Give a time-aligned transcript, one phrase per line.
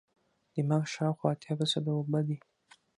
[0.53, 2.37] دماغ شاوخوا اتیا فیصده اوبه دي.